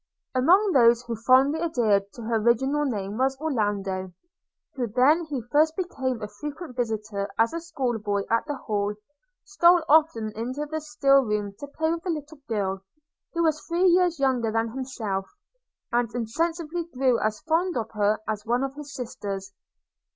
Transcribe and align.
Among 0.33 0.71
those 0.71 1.03
who 1.03 1.15
fondly 1.15 1.59
adhered 1.61 2.11
to 2.13 2.23
her 2.23 2.37
original 2.37 2.85
name 2.85 3.19
was 3.19 3.37
Orlando; 3.39 4.11
who, 4.73 4.87
when 4.87 5.25
he 5.25 5.43
first 5.51 5.75
became 5.75 6.23
a 6.23 6.27
frequent 6.27 6.75
visitor 6.75 7.29
as 7.37 7.53
a 7.53 7.59
schoolboy 7.61 8.23
at 8.31 8.47
the 8.47 8.55
Hall, 8.55 8.95
stole 9.43 9.83
often 9.87 10.31
into 10.35 10.65
the 10.65 10.81
still 10.81 11.23
room 11.23 11.53
to 11.59 11.67
play 11.67 11.91
with 11.93 12.01
the 12.01 12.09
little 12.09 12.41
girl, 12.49 12.81
who 13.33 13.43
was 13.43 13.63
three 13.67 13.85
years 13.85 14.17
younger 14.19 14.51
than 14.51 14.69
himself– 14.71 15.27
and 15.93 16.11
insensibly 16.15 16.85
grew 16.85 17.19
as 17.19 17.41
fond 17.41 17.77
of 17.77 17.91
her 17.91 18.17
as 18.27 18.43
one 18.43 18.63
of 18.63 18.73
his 18.73 18.95
sisters. 18.95 19.53